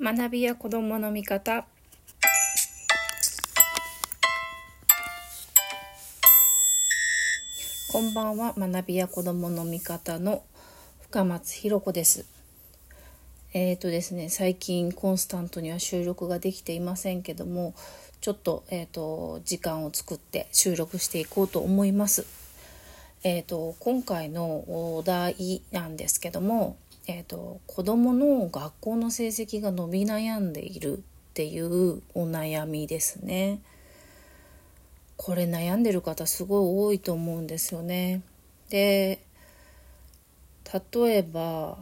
[0.00, 1.66] 学びや子どもの見方。
[7.90, 8.54] こんばんは。
[8.56, 10.44] 学びや子どもの見方の
[11.00, 12.26] 深松ひろ子です。
[13.52, 17.74] えーとですね最近コンスタントには収録ができていませんけども
[18.20, 22.24] ちょっと,、えーと、時間を作って収録していこうと思います。
[23.24, 26.76] えーと、今回のお題なんですけども
[27.10, 31.00] えーと、子どもの学校の成績が伸び悩んでいるっ
[31.32, 33.60] ていうお悩みですね。
[35.16, 38.20] これ悩んでる方すごい多いと思うんですよね。
[38.68, 39.20] で
[40.94, 41.78] 例えば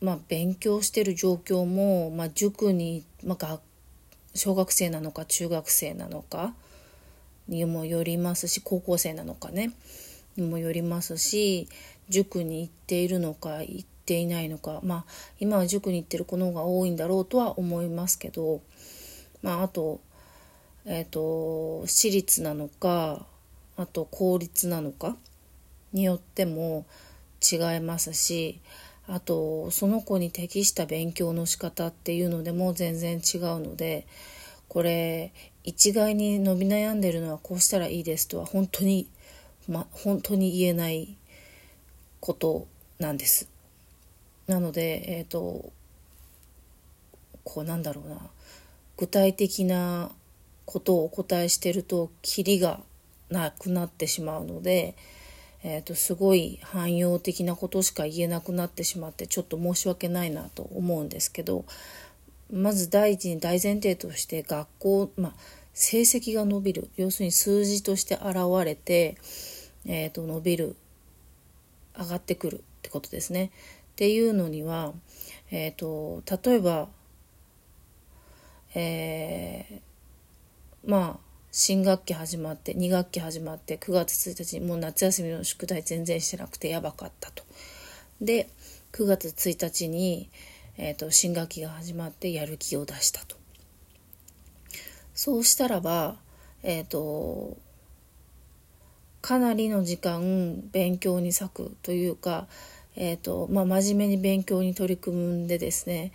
[0.00, 3.60] まあ勉強してる状況も、まあ、塾に、まあ、
[4.34, 6.54] 小学生なのか中学生なのか
[7.46, 9.72] にもよりますし高校生なのかね
[10.36, 11.68] にもよりますし
[12.10, 15.04] 塾に行っているのか行っていないのかまあ
[15.38, 18.60] 今は塾に行ってる子の方が多いんだろうとは思いますけど
[19.42, 20.00] まああと
[20.84, 23.24] えっ、ー、と私立なのか
[23.76, 25.16] あと公立なのか
[25.92, 26.84] によっても
[27.40, 28.60] 違いますし
[29.06, 34.06] あとその子に適した勉強の仕方っていうのでも全然違うので
[34.68, 35.32] これ
[35.64, 39.08] 一概に伸び悩んでるのはこうしたらいいですとは本当に
[39.68, 41.16] ま本当に言えない
[42.20, 42.66] こと
[42.98, 43.48] なんです。
[44.46, 45.72] なので、えっ、ー、と、
[47.44, 48.18] こうなんだろうな、
[48.96, 50.10] 具体的な
[50.66, 52.80] ことをお答えしてると、キリが
[53.30, 54.94] なくなってしまうので、
[55.62, 61.66] えーと、すごい汎用的なことしか言えなくなってしまってちょっと申し訳ないなと思うんですけど
[62.50, 65.32] まず第一に大前提として学校、まあ、
[65.74, 66.90] 成績が伸びる。
[66.96, 69.16] 要するに数字として現れて、
[69.86, 70.76] えーと伸びる。
[71.98, 73.50] 上がってくるってことですね。
[73.92, 74.94] っていうのには、
[75.50, 76.88] えーと、例えば、
[78.74, 87.44] えー、まあ新学期始まって2学期始まって9月1日にもう夏休みの宿題全然してなくてやばかったと。
[88.20, 88.48] で
[88.92, 90.30] 9月1日に、
[90.76, 93.36] えーと、新学期が始まってやる気を出したと。
[95.14, 96.16] そうしたらば、
[96.62, 97.56] えっ、ー、と
[99.22, 102.46] かなりの時間勉強に割くというか、
[102.96, 106.12] えーとまあ、真面目に勉強に取り組んでですね、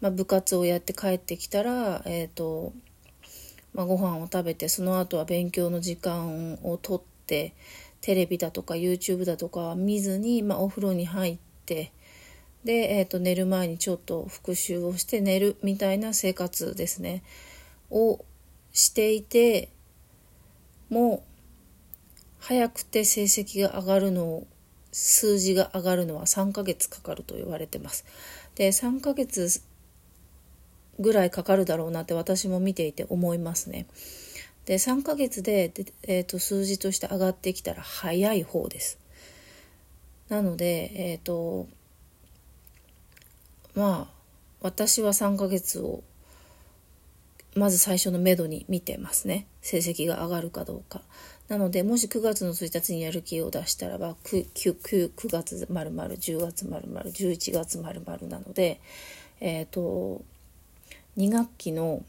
[0.00, 2.72] まあ、部活をやって帰ってきたら、えーと
[3.72, 7.54] まあ、ご飯を食べてその後は勉強の時間をとって
[8.00, 11.92] テレビだとか YouTube だとか見ずに、まあ、お風呂に入って
[12.64, 17.22] で、えーと寝る前にちょっと復習をして寝るみたいな生活ですね。
[17.90, 18.24] を
[18.72, 19.68] していて
[20.90, 21.33] もう
[22.46, 24.46] 早くて成績が上がるのを
[24.92, 28.04] 数字が上がるのは3ヶ月かかると言われてます。
[28.54, 29.62] で3ヶ月
[31.00, 33.86] ぐらいかかるだろうなって私も見ていて思いますね。
[34.66, 35.72] で3ヶ月で、
[36.02, 38.98] えーと、数字として上がってきたら早い方です。
[40.28, 41.66] なのでえっ、ー、と
[43.74, 44.14] まあ
[44.60, 46.02] 私は3ヶ月を
[47.54, 51.02] まず最初のめどに見てますね成績が上がるかどうか。
[51.48, 58.80] なのでもし9月の1日にやる気を出したらば 9, 9, 9月まるまる10月まるまる11月まるまるなので
[59.40, 60.22] えっ、ー、と
[61.18, 62.02] 2学期の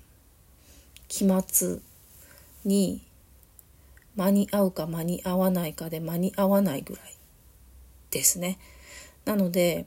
[1.09, 1.79] 期末
[2.63, 3.01] に
[4.15, 7.15] 間に合うか間に合わないかで間に合わないぐらい
[8.11, 8.57] ですね。
[9.25, 9.85] なので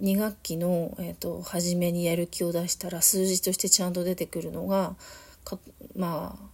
[0.00, 4.94] 2学期の、えーと、初めにやる気を出したら数字としてちゃんと出てくるのが
[5.96, 6.48] まあ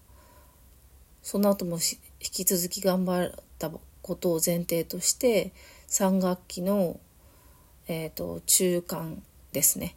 [1.22, 3.71] その後も引き続き頑張った
[4.03, 5.53] ことを前提として
[5.88, 7.00] 3学期の、
[7.88, 9.22] えーと、中間
[9.53, 9.94] ですね。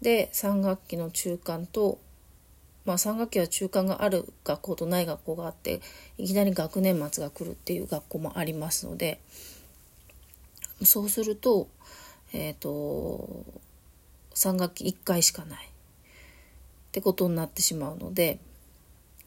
[0.00, 1.98] で3学期の中間と、
[2.84, 5.80] まあ、3学期は中間がある学校とない学校があって
[6.18, 9.20] いきなり学年末が来るっていう学校もありますので
[10.86, 11.68] そうすると,、
[12.32, 13.44] えーと
[14.34, 15.68] 3学期1回しかないっ
[16.92, 18.38] てことになってしまうので。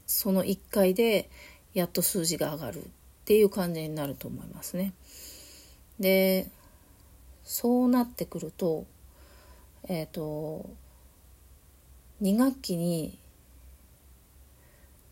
[0.07, 1.30] その1回で
[1.74, 2.81] やっと数字が上がるっ
[3.25, 4.94] ていう感じになると思いますね。
[6.00, 6.47] で
[7.44, 8.85] そうなってくると
[9.88, 10.69] えっ、ー、と
[12.21, 13.18] 2学期に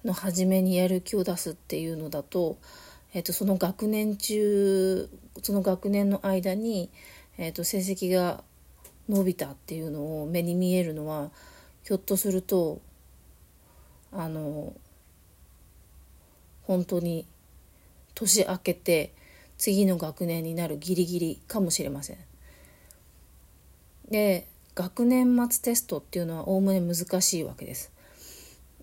[0.05, 2.57] の初めにやる気を出すっていうのだと,、
[3.13, 5.09] えーと、その学年中
[5.41, 6.89] その学年の間に、
[7.37, 8.43] えーと成績が
[9.09, 11.31] 伸びたっていうのを目に見えるのは
[11.83, 12.79] ひょっとすると
[14.11, 14.73] あの
[16.63, 17.25] 本当に
[18.15, 19.13] 年明けて
[19.57, 22.17] 次の学年になるギリギリかもしれません。
[24.09, 27.91] で学年末テストっていうのはおおむね難しいわけです。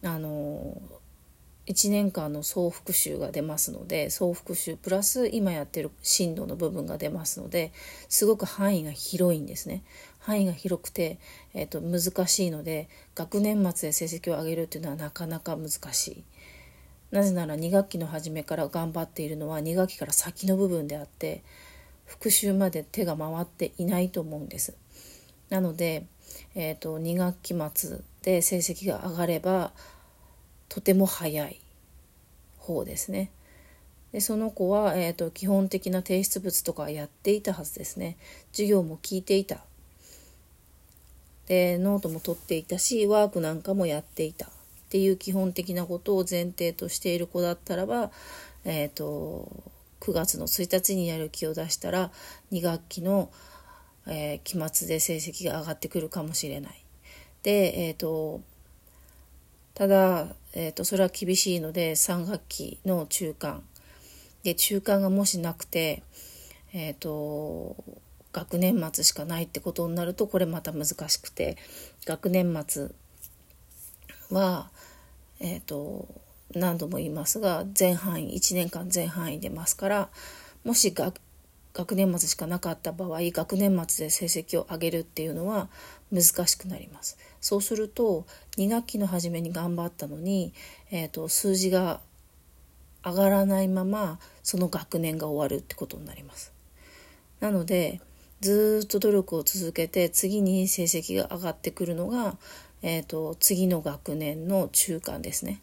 [0.03, 0.81] あの
[1.71, 7.73] 1年間の総復習が出ますので総復習プラス今やってる進路の部分が出ますので
[8.09, 9.85] すごく範囲が広いんですね。
[10.19, 11.19] 範囲が広くて、
[11.55, 16.25] えーと、難しいので学年末で成績を上げるっていうのはなかなか難しい。
[17.13, 21.43] なぜなら2学期の初めから頑張っているのは2学期から先の部分であって
[22.05, 24.75] 復習まで手が回っていないと思うんです。
[25.49, 26.07] なので、
[26.57, 29.73] えーと、2学期末で成績が上がれば
[30.71, 31.61] とても早い
[32.57, 33.31] 方ですね。
[34.13, 38.17] でその子は、えーと、基本的な提出物とかやっていたはずですね。
[38.53, 39.59] 授業も聞いていた。
[41.47, 44.49] でノートも取っていたしワークなんかもやっていたっ
[44.89, 48.11] ていう基本的なことを前提としている子だったらば、
[48.65, 49.49] えーと
[50.01, 52.11] 9月の1日にやる気を出したら
[52.53, 53.31] 2学期の
[54.07, 56.85] えー、期末で成績が上がってくるかもしれない。
[57.43, 58.41] で、えーと、
[59.75, 63.63] ただ、えーと、それは厳しいので3学期の中間。
[64.43, 66.03] で中間がもしなくて、
[66.73, 67.77] えーと、
[68.33, 71.57] 学年末しかないってことになるとこれまた難しくて
[72.07, 72.91] 学年末
[74.31, 74.71] は、
[75.41, 76.07] えー、と
[76.55, 80.09] 何度も言いますが全範囲1年間全範囲出ますから
[80.65, 81.21] もし学
[81.73, 85.69] 学年末しかなかった場合学年末で成績を上げるっていうのは
[86.13, 87.17] 難しくなります。
[87.41, 88.27] そうすると
[88.57, 90.53] 2学期の初めに頑張ったのに、
[90.91, 92.01] えーと、数字が
[93.05, 96.53] 上がらないままその学年が終わるってことになります。
[97.39, 98.01] なので
[98.41, 102.37] ずっと努力を続けて次に成績が上がってくるのが、
[102.83, 105.61] えーと、次の学年の中間ですね。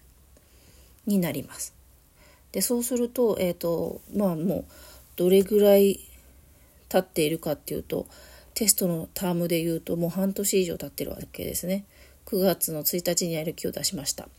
[1.05, 1.73] になります。
[2.51, 4.65] でそうすると,、えーとまあもう
[5.17, 5.99] どれぐらい
[6.87, 8.07] 経っているかっていうと
[8.53, 11.83] テストのタームで言うともう半年以上経ってるわけですね。
[12.25, 14.29] 9月の1日にやる気を出しました。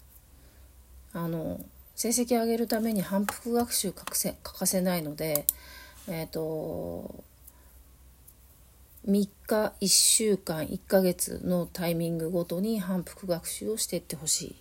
[1.12, 1.60] あの
[1.94, 5.46] 成績上げるために反復学習欠かせ欠かせないので
[6.08, 7.22] えっ、ー、と
[9.06, 9.30] 3日
[9.82, 14.56] 1週間1ヶ月のタイミングごとに反復学習をしていってほしい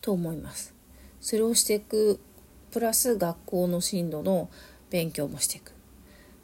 [0.00, 0.74] と思います。
[1.20, 2.18] それをしていく
[2.72, 4.50] プラス学校の進路の
[4.90, 5.72] 勉強もしていくっ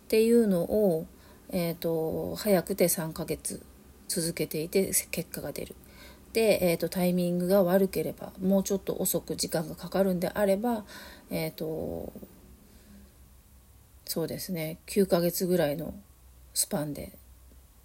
[0.07, 1.07] ていうのを、
[1.51, 3.61] えーと早くて3ヶ月
[4.07, 5.75] 続けていて結果が出る
[6.37, 10.85] で、えーと、タイミングが悪ければもうちょっと遅く時間がかかるんであれば
[11.31, 12.13] え、ー、と
[14.05, 15.95] そうですね9ヶ月ぐらいの
[16.53, 17.13] スパンで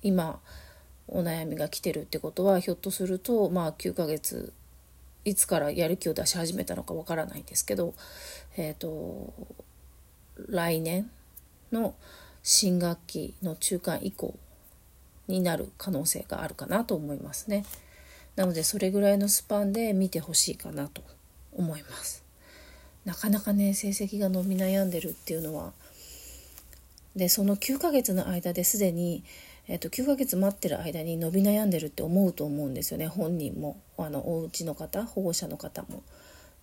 [0.02, 0.42] 今
[1.08, 4.52] お悩みが来てるってことはひょっとするとまあ9ヶ月
[5.24, 7.94] いつからやる気を出し始めたのかわからないんですけど
[8.58, 9.34] えっ、ー、と
[10.50, 11.10] 来年
[11.72, 11.96] の
[12.44, 14.36] 新学期の中間以降
[15.30, 17.64] になる可能性があるかなと思いますね。
[18.36, 21.02] なのでそれぐらいのスパンで見てほしいかなと
[21.54, 22.24] 思います。
[23.06, 25.74] なかなかね成績が伸び悩んでるっていうのは。
[27.16, 29.24] でその9ヶ月の間ですでに、
[29.68, 33.08] えーと、9ヶ月待ってる間に伸び悩んでるって思うと思うんですよね。
[33.08, 33.82] 本人も。
[33.98, 36.04] あのお家の方保護者の方も。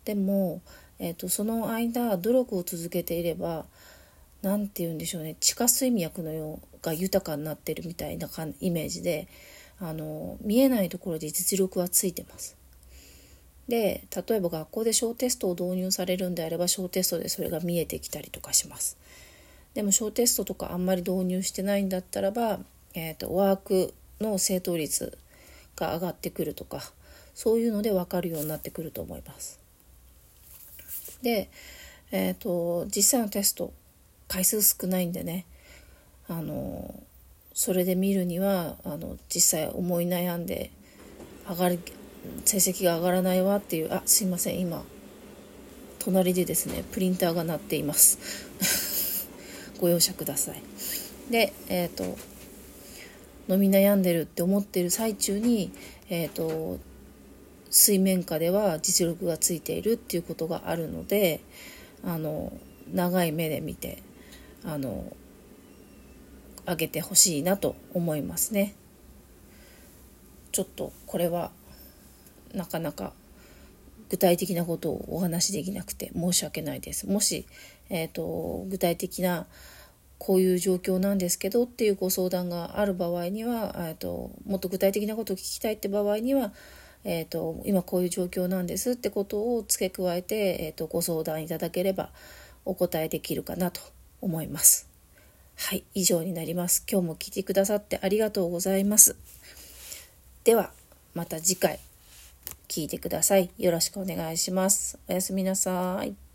[0.05, 0.63] でも、
[0.99, 3.67] えーと、その間努力を続けていれば
[4.43, 5.37] 何て言うんでしょうね。
[5.39, 8.29] 地下睡眠のようが豊かになってるみたいな
[8.61, 9.29] イメージで
[9.81, 12.57] あの見えないところで実力はついてます。
[13.69, 18.97] で例えば学校で小テストを導入されるんであれば小テストでそれが見えてきたりとかします。
[19.75, 22.61] でも小テストとかあんまり導入してないんだったらば、
[22.95, 25.17] えーと、ワークの正答率
[25.77, 26.83] が上がってくるとか
[27.35, 29.61] そういうので分かるようになってくると思います。
[31.23, 31.51] で、
[32.11, 33.73] えーと、実際のテスト
[34.29, 35.45] 回数少ないんでね
[36.27, 36.95] あの
[37.59, 40.71] それで見るにはあの実際思い悩んで
[41.50, 41.81] 上がる
[42.45, 44.85] 成績が上がらないわっていうあすいません今
[45.99, 48.47] 隣でですねプリンターが鳴っています。
[49.81, 50.62] ご容赦ください。
[51.33, 52.17] でえっ、ー、と
[53.53, 55.73] 飲み悩んでるって思ってる最中に
[56.11, 56.79] えっ、ー、と
[57.71, 61.41] 水面下では実力がついているっていうことがあるので
[62.05, 62.53] あの
[62.95, 63.99] 長い目で見て
[64.62, 65.12] あの
[66.69, 68.75] 上げてほしいなと思いますね。
[70.53, 71.51] ちょっとこれは
[72.55, 73.13] なかなか
[74.11, 77.07] 具体的なことをお話しできなくて申し訳ないです。
[77.07, 77.47] もし、
[77.91, 79.47] えーと、具体的な
[80.19, 86.53] こういう状況なんですけどっていうご相談がある場合には、えーと、もっと具体的なことを聞きたいって場合には、
[87.05, 92.11] えーと、今こういう状況なんですってことを付け加えて、えー、とご相談いただければ
[92.65, 93.81] お答えできるかなと
[94.21, 94.88] 思います。
[95.61, 96.85] はい、以上になります。
[96.91, 99.17] 今日も聞いてくださってありがとうございます。
[100.45, 100.71] では、
[101.15, 101.81] また次回
[102.69, 103.50] 聞いてください。
[103.59, 104.99] よろしくお願いします。
[105.09, 106.28] おやすみなさい。